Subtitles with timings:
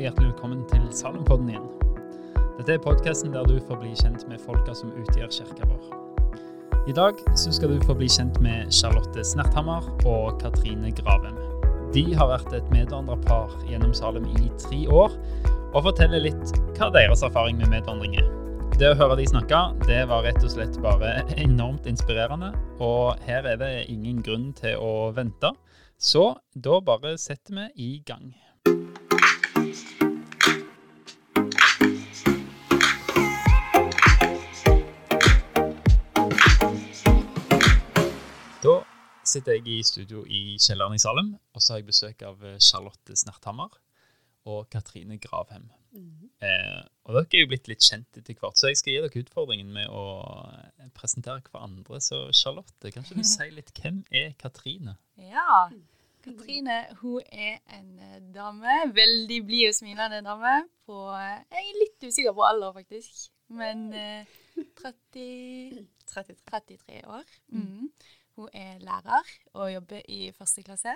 [0.00, 1.64] hjertelig velkommen til Salumpodden igjen.
[2.56, 5.90] Dette er podkasten der du får bli kjent med folka som utgjør kirka vår.
[6.88, 11.36] I dag så skal du få bli kjent med Charlotte Snerthammer og Katrine Gravem.
[11.92, 15.20] De har vært et medvandrerpar gjennom Salem i tre år,
[15.74, 18.30] og forteller litt hva deres erfaring med medvandring er.
[18.80, 23.44] Det å høre de snakke, det var rett og slett bare enormt inspirerende, og her
[23.52, 25.52] er det ingen grunn til å vente.
[26.00, 28.30] Så da bare setter vi i gang.
[39.30, 42.58] Sitter jeg i studio i kjelleren i Salem, og så har jeg besøk av eh,
[42.62, 43.76] Charlotte Snerthammer
[44.50, 45.68] og Katrine Gravhem.
[45.92, 49.22] Eh, og dere er jo blitt litt kjent etter hvert, så jeg skal gi dere
[49.24, 50.04] utfordringen med å
[50.54, 52.00] eh, presentere hverandre.
[52.04, 54.96] Så Charlotte, kan ikke du si litt hvem er Katrine?
[55.20, 55.66] Ja.
[56.24, 60.54] Katrine hun er en eh, dame, veldig blid og smilende dame.
[60.86, 63.28] På, jeg er litt usikker på alder, faktisk.
[63.50, 64.38] Men eh,
[64.78, 67.26] 30, 33 år.
[67.50, 67.90] Mm.
[68.40, 70.94] Hun er lærer og jobber i første klasse.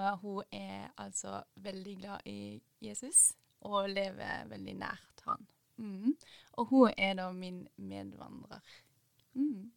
[0.00, 5.46] Og hun er altså veldig glad i Jesus og lever veldig nært han.
[5.76, 6.14] Mm.
[6.52, 8.60] Og hun er da min medvandrer.
[9.34, 9.72] Mm.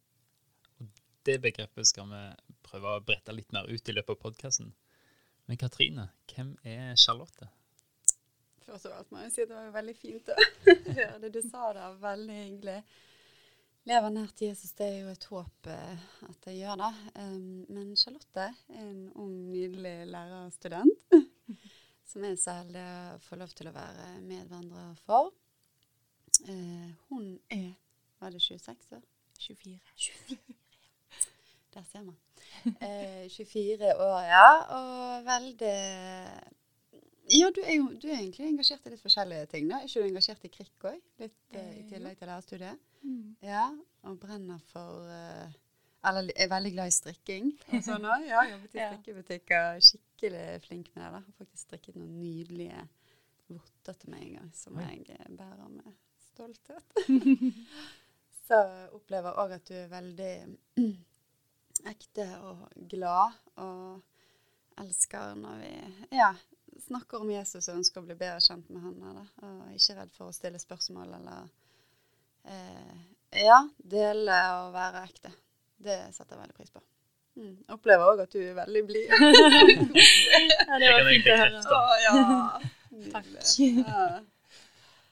[1.26, 2.22] Det begrepet skal vi
[2.64, 4.72] prøve å brette litt mer ut i løpet av podkasten.
[5.44, 7.50] Men Katrine, hvem er Charlotte?
[8.64, 10.38] Først og fremst må jeg si at det var veldig fint å
[11.00, 11.92] høre det du sa da.
[12.00, 12.80] Veldig hyggelig.
[13.88, 16.88] Leve nært Jesus, det er jo et håp eh, at jeg gjør det.
[17.22, 21.14] Um, men Charlotte er en ung, nydelig lærerstudent
[22.10, 25.30] som jeg så heldig å få lov til å være medvandrer for.
[26.44, 27.70] Eh, hun er
[28.20, 29.08] Var det 26 år?
[29.38, 29.80] 24.
[29.96, 30.38] 24.
[31.74, 32.18] Der ser man.
[32.82, 34.48] Eh, 24 år, ja.
[34.76, 35.78] Og veldig
[37.34, 39.68] Ja, du er jo du er egentlig engasjert i litt forskjellige ting.
[39.70, 39.78] da.
[39.80, 41.00] Er ikke du engasjert i krikk òg?
[41.20, 42.84] Litt eh, i tillegg til lærerstudiet?
[43.02, 43.36] Mm.
[43.44, 43.64] Ja.
[44.08, 45.56] Og brenner for eh,
[46.08, 47.50] Eller er veldig glad i strikking.
[47.72, 48.24] Og sånn òg.
[48.28, 49.80] Ja, jobbet i strikkebutikker.
[49.90, 51.10] Skikkelig flink med det.
[51.18, 51.22] da.
[51.26, 52.86] Har faktisk strikket noen nydelige
[53.48, 54.84] votter til meg en gang, som Oi.
[54.86, 55.94] jeg eh, bærer med
[56.30, 56.98] stolthet.
[58.48, 58.58] Så
[58.96, 60.34] opplever jeg òg at du er veldig
[61.92, 65.72] ekte og glad, og elsker når vi
[66.16, 66.30] ja,
[66.86, 69.16] snakker om Jesus og ønsker å bli bedre kjent med han.
[69.18, 69.24] Da.
[69.46, 71.48] Og ikke redd for å stille spørsmål eller
[72.48, 72.94] eh,
[73.44, 75.32] Ja, dele og være ekte.
[75.78, 76.82] Det setter jeg veldig pris på.
[77.38, 77.54] Mm.
[77.70, 79.12] Opplever òg at du er veldig blid.
[80.68, 81.60] Ja, det Det var fint å høre.
[81.62, 82.16] Å, ja.
[83.14, 83.30] Takk.
[83.58, 84.08] Ja.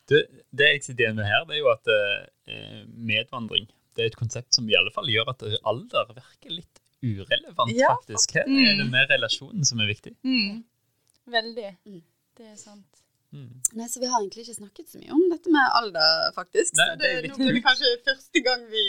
[0.06, 0.16] Du,
[0.54, 3.66] det jeg sitter igjen med her, det er jo at eh, medvandring
[3.96, 7.94] det er et konsept som i alle fall gjør at alder virker litt urelevant, Ja,
[7.96, 8.34] faktisk.
[8.36, 10.12] Her er det mer relasjonen som er viktig.
[10.26, 10.64] Mm.
[11.26, 11.70] Veldig.
[11.86, 12.02] Mm.
[12.36, 13.02] Det er sant.
[13.34, 13.50] Mm.
[13.76, 16.76] Nei, så Vi har egentlig ikke snakket så mye om dette med alder, faktisk.
[16.78, 18.84] Nei, så det det, er litt nå blir det kanskje første gang vi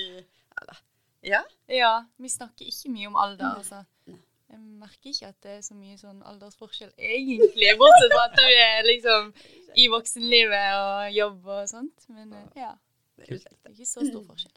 [0.61, 0.83] Eller
[1.27, 1.41] ja?
[1.73, 3.63] Ja, vi snakker ikke mye om alder, Nei.
[3.63, 3.83] altså.
[4.07, 4.21] Nei.
[4.47, 8.45] Jeg merker ikke at det er så mye sånn aldersforskjell egentlig, bortsett fra at du
[8.45, 9.33] er liksom
[9.75, 12.05] i voksenlivet og jobb og sånt.
[12.13, 12.71] Men eh, ja,
[13.17, 14.55] Det er ikke så stor forskjell.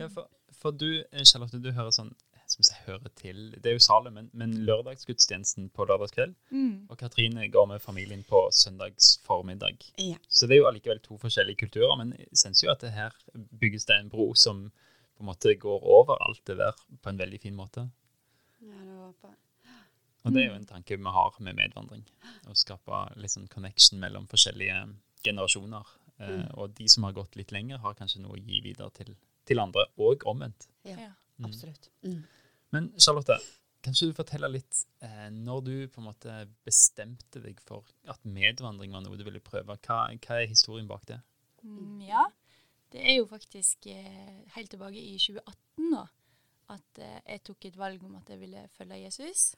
[0.00, 0.88] Ja, for, for du,
[1.28, 2.14] Charlotte, du hører sånn
[2.48, 6.34] som jeg hører til Det er jo Salem, men, men lørdagsgudstjenesten på lørdagskveld.
[6.50, 6.86] Mm.
[6.90, 9.78] Og Katrine går med familien på søndags formiddag.
[9.98, 10.16] Ja.
[10.28, 13.14] Så det er jo allikevel to forskjellige kulturer, men jeg synes jo at det her
[13.60, 14.70] bygges det en bro som
[15.18, 16.72] på en måte går over alt det der
[17.02, 17.88] på en veldig fin måte.
[18.62, 19.36] ja, det håper jeg.
[20.24, 22.02] Og det er jo en tanke vi har med medvandring.
[22.50, 24.80] Å skape litt sånn connection mellom forskjellige
[25.24, 25.86] generasjoner.
[26.18, 26.48] Eh, Mm.
[26.58, 29.12] og de som har gått litt lenger, har kanskje noe å gi videre til,
[29.46, 30.66] til andre, og omvendt.
[30.84, 31.06] Ja, Ja.
[31.08, 31.14] Mm.
[31.46, 31.90] Absolutt.
[32.02, 32.22] Mm.
[32.74, 33.38] Men Charlotte,
[33.82, 36.34] kan ikke du fortelle litt eh, når du på en måte
[36.66, 39.78] bestemte deg for at medvandring var noe du ville prøve?
[39.86, 41.20] Hva, hva er historien bak det?
[41.62, 42.24] Mm, ja,
[42.92, 46.04] det er jo faktisk eh, helt tilbake i 2018 da,
[46.74, 49.50] at eh, jeg tok et valg om at jeg ville følge Jesus.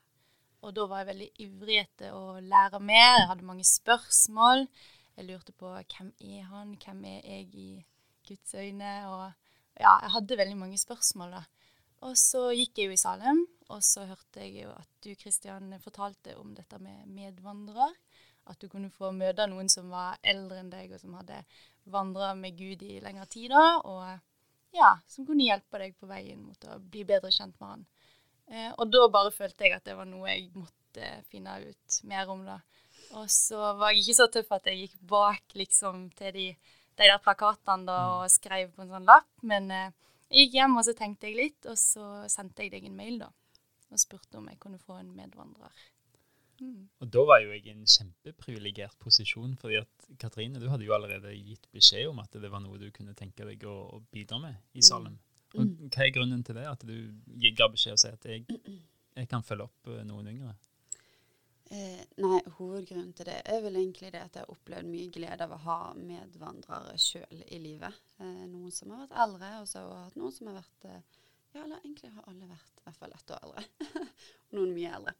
[0.60, 3.22] Og da var jeg veldig ivrig etter å lære mer.
[3.22, 4.66] Jeg hadde mange spørsmål.
[5.16, 7.70] Jeg lurte på hvem er han, hvem er jeg i
[8.28, 8.92] Guds øyne?
[9.08, 9.24] Og
[9.80, 11.42] ja, jeg hadde veldig mange spørsmål da.
[12.06, 15.74] Og så gikk jeg jo i Salem, og så hørte jeg jo at du, Kristian,
[15.82, 17.90] fortalte om dette med medvandrere.
[18.50, 21.42] At du kunne få møte noen som var eldre enn deg, og som hadde
[21.92, 23.52] vandra med Gud i lengre tid.
[23.52, 24.02] Og
[24.74, 27.86] ja, som kunne hjelpe deg på veien mot å bli bedre kjent med han.
[28.50, 32.32] Eh, og da bare følte jeg at det var noe jeg måtte finne ut mer
[32.32, 32.42] om.
[32.48, 32.58] da.
[33.20, 36.46] Og så var jeg ikke så tøff at jeg gikk bak liksom til de,
[36.98, 39.30] de der plakatene da, og skrev på en sånn lapp.
[39.46, 39.92] Men eh,
[40.30, 43.18] jeg gikk hjem og så tenkte jeg litt, og så sendte jeg deg en mail
[43.24, 43.30] da.
[43.90, 45.74] Og spurte om jeg kunne få en medvandrer.
[46.60, 46.90] Mm.
[47.00, 50.94] Og da var jo jeg i en kjempeprivilegert posisjon, fordi at Katrine, du hadde jo
[50.94, 54.38] allerede gitt beskjed om at det var noe du kunne tenke deg å, å bidra
[54.42, 55.18] med i Salem.
[55.56, 55.88] Og Mm.
[55.90, 56.66] hva er grunnen til det?
[56.68, 56.94] At du
[57.58, 58.44] ga beskjed og sa at jeg,
[59.16, 60.52] jeg kan følge opp eh, noen yngre?
[61.70, 65.46] Eh, nei, hovedgrunnen til det er vel egentlig det at jeg har opplevd mye glede
[65.46, 67.94] av å ha medvandrere sjøl i livet.
[68.18, 71.18] Eh, noen som har vært eldre, og så har hatt noen som har vært eh,
[71.54, 74.02] Ja, eller egentlig har alle vært i hvert fall ett år eldre.
[74.56, 75.14] noen mye eldre.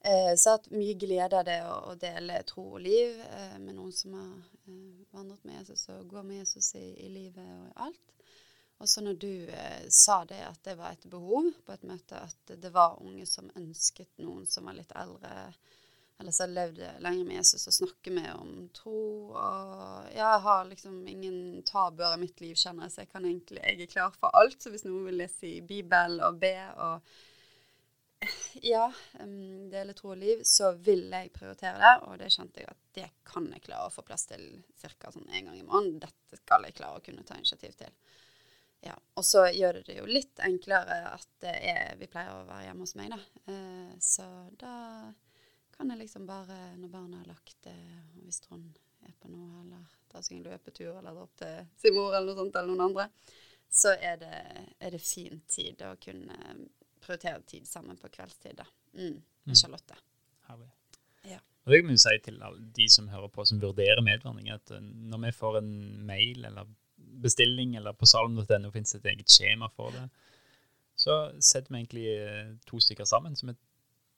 [0.00, 3.22] Eh, så jeg har hatt mye glede av det å, å dele tro og liv
[3.30, 4.34] eh, med noen som har
[4.68, 8.12] eh, vandret med Jesus og går med Jesus i, i livet og i alt.
[8.84, 12.20] Og så når du eh, sa det at det var et behov på et møte,
[12.20, 15.32] at det var unge som ønsket noen som var litt eldre,
[16.18, 19.00] eller som har levd lenger med Jesus, og snakke med om tro
[19.36, 23.62] og Jeg har liksom ingen tabuer i mitt liv, kjenner jeg, så jeg kan egentlig
[23.62, 24.56] Jeg er klar for alt.
[24.62, 27.16] Så hvis noen vil lese i Bibelen og be og
[28.64, 28.86] ja,
[29.70, 31.94] dele tro og liv, så vil jeg prioritere det.
[32.08, 34.46] Og det kjente jeg at det kan jeg klare å få plass til
[34.80, 35.12] ca.
[35.12, 36.00] Sånn en gang i måneden.
[36.06, 37.92] Dette skal jeg klare å kunne ta initiativ til.
[38.86, 42.68] Ja, Og så gjør det det jo litt enklere at er, vi pleier å være
[42.68, 43.20] hjemme hos meg, da.
[43.52, 44.26] Eh, så
[44.60, 44.74] da
[45.76, 47.76] kan jeg liksom bare, når barna har lagt det,
[48.16, 51.66] og hvis Trond er på noe, eller tar seg en løpetur, eller drar opp til
[51.82, 53.08] sin mor eller noe sånt, eller noen andre,
[53.70, 54.32] så er det,
[54.80, 56.36] er det fin tid å kunne
[57.02, 58.66] prioritere tid sammen på kveldstid, da.
[58.96, 59.54] Mm, Mm.
[59.54, 59.94] Charlotte.
[60.48, 60.66] Herlig.
[61.30, 61.36] Ja.
[61.38, 64.72] Og det kan vi si til alle de som hører på, som vurderer medvandring, at
[64.74, 65.68] eh, når vi får en
[66.08, 66.66] mail eller
[67.22, 70.08] bestilling, eller på salm.no finnes et eget skjema for det,
[70.98, 73.54] så setter vi egentlig eh, to stykker sammen som vi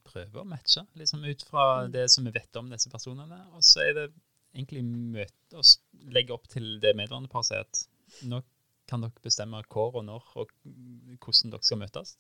[0.08, 1.92] prøver å matche, liksom ut fra Mm.
[1.92, 3.38] det som vi vet om disse personene.
[3.54, 4.06] Og så er det
[4.54, 5.76] egentlig møte oss,
[6.08, 7.82] legge opp til det medvandrerparet sier at
[8.24, 8.40] nå
[8.88, 12.16] kan dere bestemme hvor og når og hvordan dere skal møtes.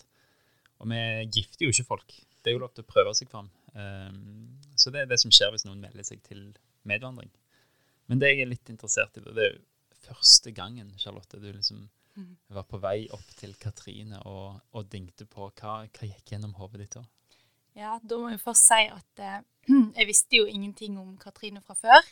[0.80, 0.98] Og vi
[1.34, 2.12] gifter jo ikke folk.
[2.44, 3.48] Det er jo lov til å prøve seg fram.
[3.74, 6.52] Um, så det er det som skjer hvis noen melder seg til
[6.86, 7.30] medvandring.
[8.08, 9.64] Men det jeg er litt interessert i, det er jo
[10.06, 11.88] første gangen, Charlotte, du liksom
[12.18, 12.36] Mhm.
[12.50, 15.52] var på vei opp til Katrine og, og dingte på.
[15.54, 17.04] Hva, hva gikk gjennom hodet ditt da?
[17.78, 19.42] Ja, da må jeg først si at eh,
[19.98, 22.08] jeg visste jo ingenting om Katrine fra før.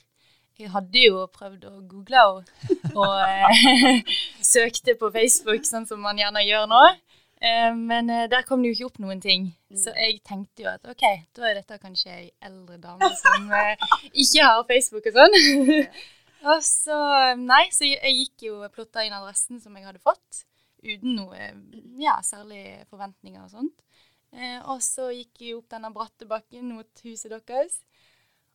[0.57, 4.15] Jeg hadde jo prøvd å google henne, og eh,
[4.55, 6.83] søkte på Facebook, sånn som man gjerne gjør nå.
[7.43, 9.51] Eh, men eh, der kom det jo ikke opp noen ting.
[9.77, 11.05] Så jeg tenkte jo at OK,
[11.37, 15.39] da er dette kanskje ei eldre dame som eh, ikke har Facebook og sånn.
[16.53, 17.01] og så
[17.43, 20.47] Nei, så jeg gikk jo og plotta inn adressen som jeg hadde fått,
[20.87, 21.51] uten noe
[21.99, 23.83] ja, særlig forventninger og sånt.
[24.37, 27.81] Eh, og så gikk jeg opp denne bratte bakken mot huset deres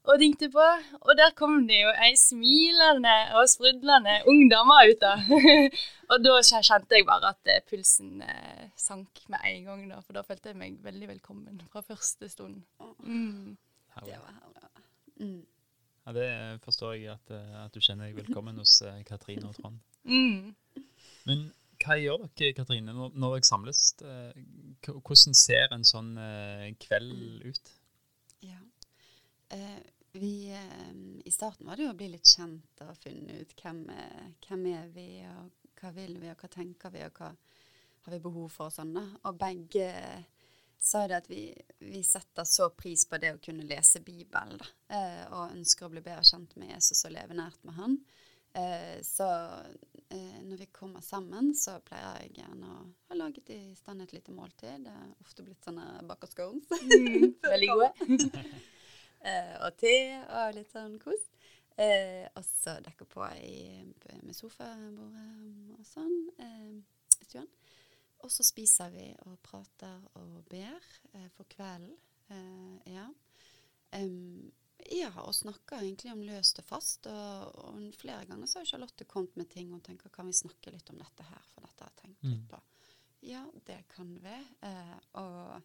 [0.10, 0.64] og dingte på.
[1.06, 5.14] Og der kom det jo ei smilende og sprudlende ung dame ut da.
[6.12, 10.18] og da kjente jeg bare at eh, pulsen eh, sank med en gang, da, for
[10.18, 12.64] da følte jeg meg veldig velkommen fra første stund.
[13.06, 13.58] Mm.
[14.06, 14.52] Det var herlig.
[15.22, 15.46] Mm.
[16.06, 19.58] Ja, det forstår jeg at, eh, at du kjenner deg velkommen hos eh, Katrine og
[19.60, 19.78] Trond.
[20.04, 20.56] Mm.
[21.30, 21.52] Men
[21.82, 23.82] hva gjør dere, Katrine, når, når dere samles?
[24.06, 24.42] eh,
[24.88, 27.72] Hvordan ser en sånn eh, kveld ut?
[28.46, 28.60] Ja.
[29.54, 29.82] Eh,
[30.14, 33.86] vi, I starten var det jo å bli litt kjent og finne ut hvem,
[34.44, 38.20] hvem er vi, og hva vil vi, og hva tenker vi, og hva har vi
[38.20, 38.92] behov for og sånn.
[38.98, 39.06] da.
[39.30, 39.88] Og begge
[40.82, 41.46] sa det at vi,
[41.86, 44.68] vi setter så pris på det å kunne lese Bibelen, da,
[45.38, 47.98] og ønsker å bli bedre kjent med Jesus og leve nært med han.
[49.06, 49.28] Så
[50.12, 54.14] eh, når vi kommer sammen, så pleier jeg gjerne å ha laget i stand et
[54.16, 54.86] lite måltid.
[54.86, 56.70] Det er ofte blitt sånne bakerscones.
[56.86, 57.34] Mm.
[57.48, 57.92] Veldig gode.
[59.32, 61.28] eh, og te og litt sånn kos.
[61.80, 63.82] Eh, og så dekke på i,
[64.22, 65.28] med sofabordet
[65.78, 66.74] og sånn eh,
[67.22, 67.48] i stuen.
[68.22, 70.78] Og så spiser vi og prater og ber
[71.16, 71.96] eh, for kvelden.
[72.30, 73.08] Eh, ja.
[73.98, 74.52] Em,
[74.90, 77.08] ja, og snakka egentlig om løst og fast.
[77.08, 80.74] Og, og flere ganger så har Charlotte kommet med ting og tenker kan vi snakke
[80.74, 82.32] litt om dette her, for dette har jeg tenkt Mm.
[82.36, 82.62] litt på.
[83.22, 84.38] Ja, det kan vi.
[84.66, 85.62] Eh, og,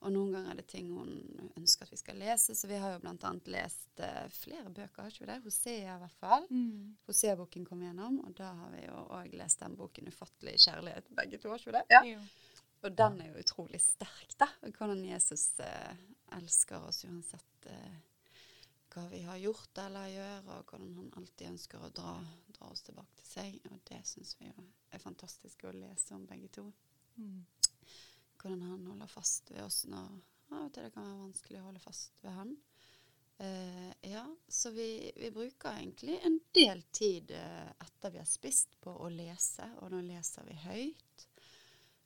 [0.00, 2.94] og noen ganger er det ting hun ønsker at vi skal lese, så vi har
[2.96, 5.42] jo annet lest eh, flere bøker, har ikke vi det?
[5.44, 6.46] Hosea i hvert fall.
[6.50, 6.96] Mm.
[7.08, 11.38] Hosea-boken kom gjennom, og da har vi jo òg lest den boken 'Ufattelig kjærlighet', begge
[11.38, 11.84] to, har ikke vi det?
[11.90, 12.02] Ja.
[12.14, 12.20] Jo.
[12.84, 14.48] Og den er jo utrolig sterk, da.
[14.76, 15.94] Hvordan Jesus eh,
[16.36, 17.94] elsker oss uansett eh,
[18.94, 22.12] hva vi har gjort eller gjør, og hvordan han alltid ønsker å dra,
[22.54, 23.56] dra oss tilbake til seg.
[23.70, 26.68] Og det syns vi jo er fantastisk å lese om begge to.
[27.18, 27.42] Mm.
[28.38, 30.14] Hvordan han holder fast ved oss når
[30.54, 32.54] av og til det kan være vanskelig å holde fast ved han.
[33.34, 38.76] Uh, ja, så vi, vi bruker egentlig en del tid uh, etter vi har spist
[38.84, 41.24] på å lese, og nå leser vi høyt.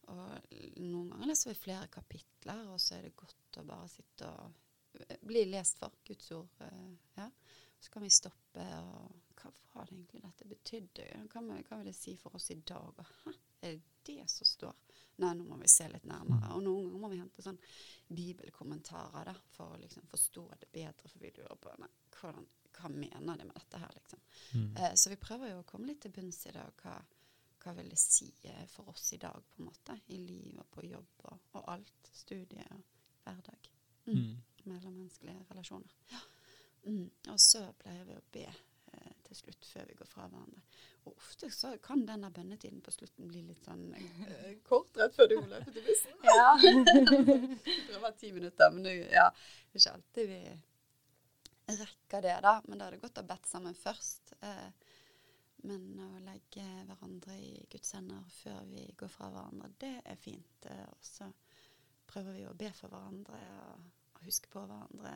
[0.09, 4.31] Og noen ganger leser vi flere kapitler, og så er det godt å bare sitte
[4.41, 4.65] og
[5.21, 6.49] bli lest for, Guds ord.
[6.61, 7.31] eh, ja.
[7.81, 11.05] Så kan vi stoppe og Hva var det egentlig dette betydde?
[11.31, 12.99] Hva, hva vil det si for oss i dag?
[13.23, 14.75] Hæ, er det det som står?
[15.23, 16.57] Nei, nå må vi se litt nærmere.
[16.57, 17.61] Og noen ganger må vi hente sånn
[18.19, 21.11] bibelkommentarer da, for å liksom forstå det bedre.
[21.13, 22.49] For vi lurer på nei, hvordan,
[22.81, 24.21] hva mener de med dette her, liksom.
[24.55, 24.69] Mm.
[24.77, 26.67] Eh, så vi prøver jo å komme litt til bunns i det.
[26.83, 26.97] Hva,
[27.63, 29.99] hva vil det si eh, for oss i dag, på en måte?
[30.15, 32.13] I liv og på jobb og, og alt.
[32.25, 32.83] Studie og
[33.27, 33.71] hverdag.
[34.09, 34.15] Mm.
[34.19, 34.37] Mm.
[34.69, 35.95] Mellommenneskelige relasjoner.
[36.13, 36.25] Ja.
[36.87, 37.07] Mm.
[37.33, 40.63] Og så pleier vi å be eh, til slutt før vi går fra hverandre.
[41.09, 45.31] Og ofte så kan denne bønnetiden på slutten bli litt sånn eh, kort rett før
[45.31, 46.17] du må løpe til bussen.
[46.29, 46.51] Ja.
[47.91, 50.43] det var ti minutter, men det, ja, er ikke alltid vi
[51.69, 52.55] rekker det, da.
[52.65, 54.33] Men da er det godt å ha bedt sammen først.
[54.41, 54.95] Eh,
[55.67, 60.69] men å legge hverandre i Guds hender før vi går fra hverandre, det er fint.
[60.71, 61.29] Eh, og så
[62.09, 65.15] prøver vi å be for hverandre og, og huske på hverandre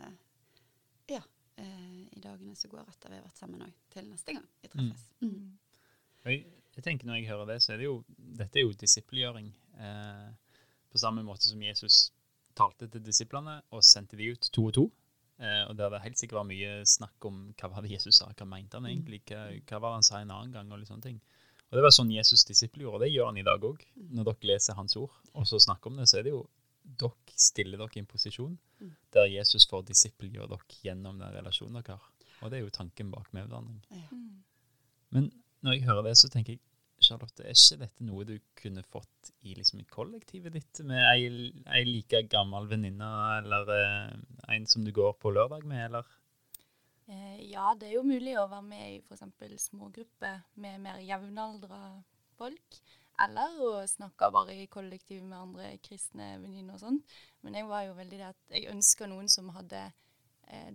[1.11, 1.23] ja,
[1.61, 4.71] eh, i dagene som går etter vi har vært sammen òg, til neste gang vi
[4.73, 5.05] treffes.
[5.21, 5.53] Mm.
[6.23, 6.45] Jeg,
[6.77, 9.53] jeg tenker Når jeg hører det, så er det jo dette er jo disippelgjøring.
[9.83, 10.57] Eh,
[10.93, 12.11] på samme måte som Jesus
[12.57, 14.87] talte til disiplene og sendte de ut to og to.
[15.43, 18.31] Eh, og der det helt sikkert var mye snakk om hva var det Jesus sa,
[18.31, 20.93] hva mente han egentlig, hva, hva var det han sa en annen gang, og litt
[20.93, 21.23] sånne ting.
[21.73, 23.81] Og Det var sånn Jesus disippelgjorde, og det gjør han i dag òg.
[24.13, 26.43] Når dere leser hans ord og så snakker om det, så er det jo
[26.83, 28.91] dere stiller dere i en posisjon Mm.
[29.15, 32.09] der Jesus får disippelgjøre dere gjennom den relasjonen dere har.
[32.43, 33.83] Og det er jo tanken bak medvandring.
[33.91, 34.09] Ja.
[34.11, 34.43] Mm.
[35.15, 35.29] Men
[35.63, 36.61] når jeg hører det, så tenker jeg
[37.03, 41.85] Charlotte, er ikke dette noe du kunne fått i liksom, kollektivet ditt med ei, ei
[41.87, 43.09] like gammel venninne,
[43.41, 44.13] eller eh,
[44.55, 46.11] en som du går på lørdag med, eller?
[47.11, 49.69] Eh, ja, det er jo mulig å være med i f.eks.
[49.69, 51.81] smågrupper med mer jevnaldra
[52.39, 52.83] folk.
[53.21, 57.01] Eller å snakke bare i kollektiv med andre kristne venninner og sånn.
[57.45, 59.83] Men jeg var jo veldig det at jeg ønska noen som hadde
[60.49, 60.73] eh,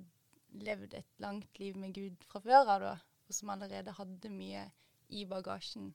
[0.62, 2.94] levd et langt liv med Gud fra før av, da.
[3.27, 4.67] Og som allerede hadde mye
[5.10, 5.91] i bagasjen.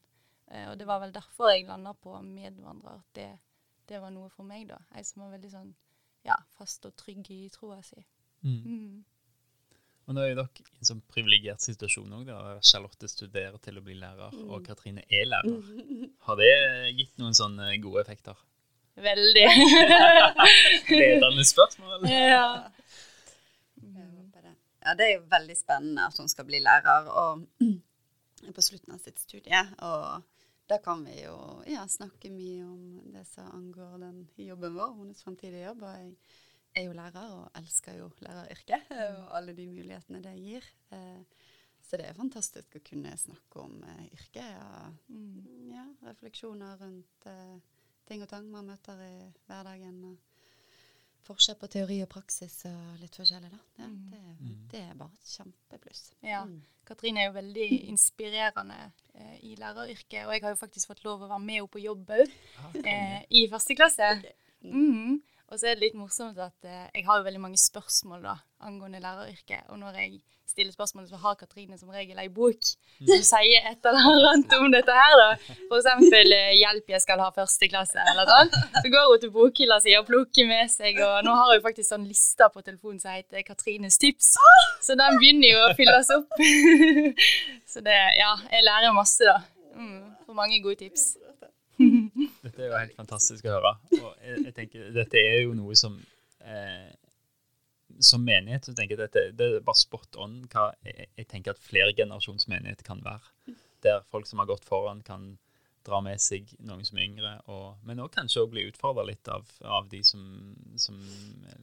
[0.51, 3.01] Eh, og det var vel derfor jeg landa på medvandrer.
[3.01, 3.31] At det,
[3.89, 4.81] det var noe for meg, da.
[4.97, 5.73] Jeg som var veldig sånn
[6.27, 8.03] ja, fast og trygg i troa si.
[8.43, 9.05] Mm.
[10.13, 12.31] Og nå er dere i en sånn privilegert situasjon òg,
[12.69, 15.71] Charlotte studerer til å bli lærer, og Katrine er lærer.
[16.27, 16.51] Har det
[16.99, 18.37] gitt noen sånne gode effekter?
[19.01, 19.47] Veldig.
[21.01, 22.05] Ledende spørsmål?
[22.13, 22.45] ja.
[24.83, 28.93] Ja, det er jo veldig spennende at hun skal bli lærer og er på slutten
[28.93, 29.65] av sitt studie.
[29.81, 31.39] Og da kan vi jo
[31.73, 35.87] ja, snakke mye om det som angår den jobben vår, hennes framtidige jobb.
[35.89, 36.13] Og jeg
[36.75, 40.65] er jo lærer og elsker jo læreryrket og alle de mulighetene det gir.
[40.93, 41.23] Eh,
[41.85, 45.73] Så det er fantastisk å kunne snakke om eh, yrket og Mm.
[45.75, 47.59] ja, refleksjoner rundt eh,
[48.07, 50.05] ting og tang man møter i hverdagen.
[50.05, 50.17] og
[51.23, 53.59] Forskjell på teori og praksis og litt forskjellig, da.
[53.79, 54.11] Ja, Mm.
[54.11, 54.69] det, Mm.
[54.71, 56.13] det er bare et kjempepluss.
[56.23, 56.45] Ja.
[56.45, 56.63] Mm.
[56.87, 61.21] Katrine er jo veldig inspirerende eh, i læreryrket, og jeg har jo faktisk fått lov
[61.23, 62.33] å være med henne på jobb òg,
[62.87, 64.33] eh, i første klasse.
[64.63, 65.23] Mhm.
[65.53, 68.39] Og så er det litt morsomt at eh, jeg har jo veldig mange spørsmål da,
[68.65, 69.67] angående læreryrket.
[69.69, 73.89] Og når jeg stiller spørsmål, så har Katrine som regel ei bok som sier et
[73.89, 75.17] eller annet om dette her.
[75.21, 75.29] da.
[75.69, 78.53] For eksempel eh, 'Hjelp, jeg skal ha første klasse', eller sånn.
[78.79, 81.01] Så går hun til bokhylla si og plukker med seg.
[81.05, 84.33] Og nå har hun faktisk sånn lista på telefonen som heter 'Katrines tips'.
[84.81, 86.33] Så den begynner jo å fylles opp.
[87.75, 89.43] så det, ja, jeg lærer masse, da.
[89.77, 91.13] Mm, for mange gode tips.
[92.63, 93.71] Dette er jo helt fantastisk å høre.
[93.99, 95.97] Og jeg, jeg tenker, dette er jo noe som
[96.47, 96.93] eh,
[97.99, 101.57] Som menighet så tenker jeg dette det er bare spot on hva jeg, jeg tenker
[101.57, 102.47] at flere generasjons
[102.87, 103.57] kan være.
[103.83, 105.37] Der folk som har gått foran, kan
[105.83, 109.27] dra med seg noen som er yngre, og, men òg kanskje også bli utfordra litt
[109.27, 110.23] av, av de som,
[110.79, 111.01] som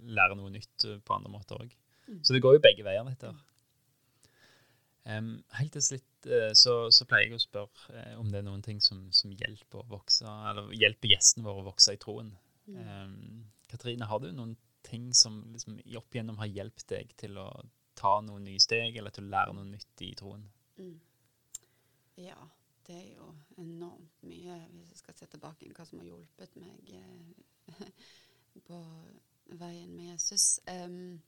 [0.04, 1.72] lærer noe nytt på andre måter òg.
[2.20, 3.32] Så det går jo begge veier, dette.
[5.08, 5.86] Um, helt til
[6.58, 9.86] så, så pleier jeg å spørre eh, om det er noen ting som, som hjelper,
[9.92, 12.34] vokse, eller hjelper gjestene våre å vokse i troen.
[12.70, 17.50] Em, Katrine, har du noen ting som liksom, opp igjennom har hjulpet deg til å
[18.00, 20.46] ta noen nye steg, eller til å lære noe nytt i troen?
[20.80, 20.98] Mm.
[22.20, 22.40] Ja,
[22.88, 26.94] det er jo enormt mye, hvis jeg skal se tilbake hva som har hjulpet meg
[27.00, 27.82] eh,
[28.70, 28.80] på
[29.60, 30.60] veien med Jesus.
[30.70, 31.20] Em,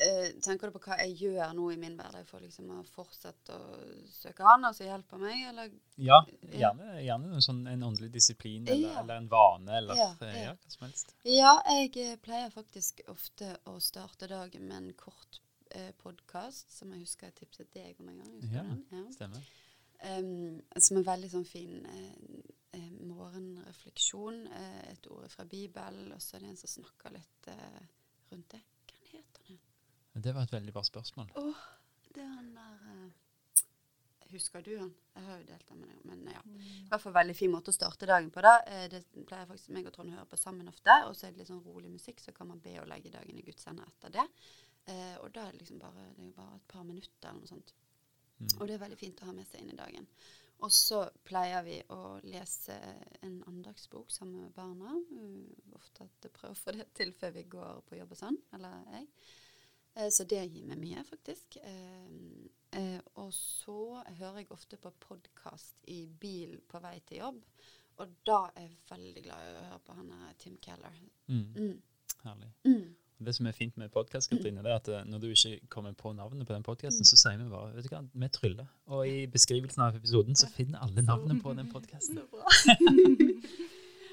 [0.00, 3.54] eh, tenker du på hva jeg gjør nå i min hverdag for liksom å fortsette
[3.56, 3.76] å
[4.10, 8.88] søke Han, altså hjelpe meg, eller Ja, gjerne, gjerne en sånn, en åndelig disiplin, eller,
[8.88, 9.00] Ja.
[9.02, 10.44] eller en vane, eller Ja, eh, ja.
[10.50, 11.14] ja, hva som helst.
[11.24, 15.40] Ja, jeg eh, pleier faktisk ofte å starte dagen med en kort
[15.70, 18.38] eh, podkast, som jeg husker jeg tipset deg om en gang.
[18.52, 18.62] Ja.
[18.62, 18.86] den?
[18.90, 19.04] Ja.
[19.12, 19.50] Stemmer.
[20.00, 22.14] Um, som er veldig sånn fin eh,
[22.72, 24.46] eh, morgenrefleksjon.
[24.48, 27.80] Eh, et ord fra Bibelen, og så er det en som snakker litt eh,
[28.32, 28.62] rundt det.
[30.12, 30.22] Han?
[30.22, 31.32] Det var et veldig bra spørsmål.
[31.40, 31.66] Åh,
[32.14, 33.10] det er han der uh,
[34.30, 34.92] Husker du han?
[35.14, 36.02] Jeg har jo delt den med deg.
[36.06, 36.40] Men ja.
[36.84, 38.42] I hvert fall veldig fin måte å starte dagen på.
[38.44, 38.60] da.
[38.66, 40.94] Eh, Det pleier faktisk meg og Trond å høre på sammen ofte.
[41.08, 43.38] Og så er det litt sånn rolig musikk, så kan man be å legge dagen
[43.38, 44.26] i Guds hender etter det.
[44.86, 47.50] Uh, og da er det liksom bare, det er bare et par minutter eller noe
[47.50, 47.74] sånt.
[48.38, 48.52] Mm.
[48.54, 50.06] Og det er veldig fint å ha med seg inn i dagen.
[50.60, 52.76] Og så pleier vi å lese
[53.24, 54.94] en andagsbok sammen med barna.
[55.10, 58.22] Uh, ofte at jeg prøver å få det til før vi går på jobb og
[58.22, 59.10] sånn, eller jeg.
[59.96, 61.58] Eh, så det gir meg mye, faktisk.
[61.64, 67.42] Eh, eh, og så hører jeg ofte på podkast i bil på vei til jobb.
[68.00, 70.98] Og da er jeg veldig glad i å høre på han her Tim Keller.
[71.28, 71.46] Mm.
[71.56, 71.78] Mm.
[72.24, 72.52] Herlig.
[72.64, 72.96] Mm.
[73.20, 76.14] Det som er fint med podkast, Katrine, det er at når du ikke kommer på
[76.16, 78.70] navnet på den podkasten, så sier vi bare vet du hva, vi tryller.
[78.96, 82.22] Og i beskrivelsen av episoden så finner alle navnet på den podkasten.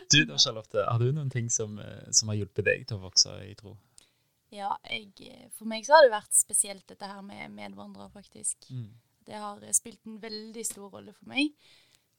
[0.08, 1.74] Du da, Charlotte, har du noen ting som,
[2.16, 3.74] som har hjulpet deg til å vokse i tro?
[4.54, 8.70] Ja, jeg, eh, for meg så har det vært spesielt dette her med medvandrere, faktisk.
[8.72, 8.88] Mm.
[9.28, 11.52] Det har eh, spilt en veldig stor rolle for meg.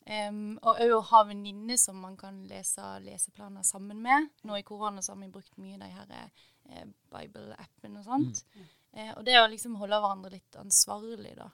[0.09, 4.31] Um, og òg å ha venninner som man kan lese leseplaner sammen med.
[4.49, 8.41] Nå i korona så har vi brukt mye de her eh, Bible-appen og sånt.
[8.97, 11.51] Eh, og det å liksom holde hverandre litt ansvarlig, da.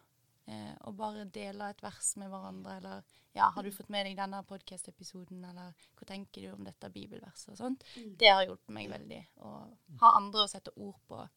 [0.47, 3.03] Eh, og bare dele et vers med hverandre, eller
[3.35, 7.49] ja, 'Har du fått med deg denne podcast-episoden', eller 'Hva tenker du om dette bibelverset?'
[7.53, 7.85] og sånt.
[7.97, 8.17] Mm.
[8.19, 9.27] Det har hjulpet meg veldig.
[9.39, 11.29] Å ha andre å sette ord på.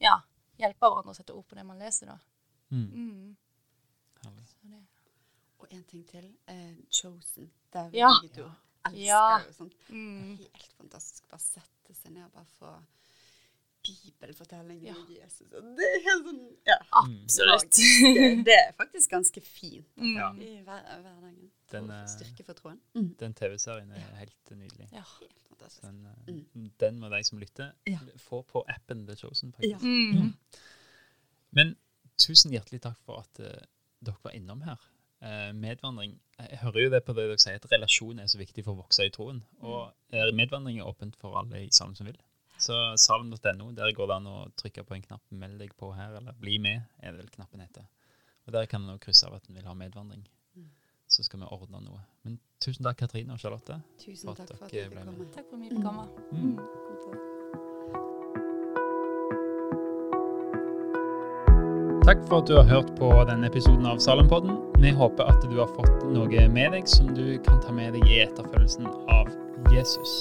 [0.00, 0.20] Ja,
[0.58, 2.18] hjelpe hverandre å sette ord på det man leser, da.
[2.70, 2.92] Mm.
[2.92, 3.36] Mm.
[4.22, 4.86] Det.
[5.58, 6.36] Og en ting til.
[6.48, 7.50] Eh, Chosen.
[7.72, 8.10] Det vi Ja.
[8.34, 8.52] du
[8.84, 9.36] elsker Ja.
[9.48, 9.74] og sånt.
[9.88, 10.36] Mm.
[10.36, 11.28] Helt fantastisk.
[11.28, 12.84] Bare sette seg ned og bare få
[13.82, 14.94] bibelfortellingen Ja.
[14.94, 15.52] om Jesus.
[15.52, 16.51] Og det er helt sånn
[16.92, 17.02] ja.
[17.24, 17.72] Absolutt.
[17.72, 20.16] Det, det er faktisk ganske fint Mm.
[20.16, 20.28] Ja.
[20.34, 21.50] i hver, hverdagen.
[21.72, 22.80] Den, eh, Styrke for troen.
[22.94, 23.14] Mm.
[23.20, 24.88] Den TV-serien er helt nydelig.
[24.92, 25.02] Ja.
[25.20, 25.82] Helt fantastisk.
[25.86, 27.98] Den, eh, den må de som lytter, Ja.
[28.16, 29.54] få på appen The Chosen.
[29.62, 29.76] Ja.
[29.78, 29.84] faktisk.
[30.20, 30.34] Mm.
[31.52, 31.76] Men
[32.18, 33.62] tusen hjertelig takk for at uh,
[34.04, 34.76] dere var innom her.
[35.22, 38.64] Eh, medvandring Jeg hører jo det på det dere sier, at relasjon er så viktig
[38.64, 39.42] for å vokse i troen.
[39.62, 42.16] Og eh, medvandring er åpent for alle i salen som vil.
[42.62, 46.14] Så salm.no, der går det an å trykke på en knapp 'meld deg på her',
[46.16, 47.82] eller 'bli med', er det vel knappen heter.
[48.46, 50.28] Og der kan en krysse av at en vil ha medvandring.
[50.54, 50.70] Mm.
[51.08, 52.00] Så skal vi ordne noe.
[52.22, 53.82] Men tusen takk, Katrine og Charlotte.
[53.98, 55.32] Tusen For at takk for at dere ble med.
[55.34, 56.06] Takk for at vi fikk komme.
[56.32, 56.56] Mm.
[62.02, 64.58] Takk for at du har hørt på denne episoden av Salempodden.
[64.82, 68.06] Vi håper at du har fått noe med deg som du kan ta med deg
[68.06, 69.30] i etterfølgelsen av
[69.74, 70.18] Jesus.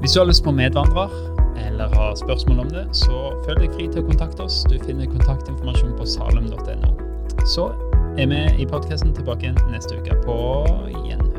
[0.00, 3.88] Hvis du har lyst på medvandrer, eller har spørsmål om det, så føl deg fri
[3.88, 4.62] til å kontakte oss.
[4.70, 6.92] Du finner kontaktinformasjon på salem.no.
[7.48, 7.70] Så
[8.20, 10.38] er vi i podkasten tilbake igjen neste uke på
[10.92, 11.31] igjen.